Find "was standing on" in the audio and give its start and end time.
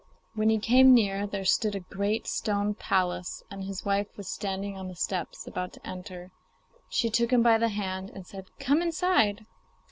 4.17-4.87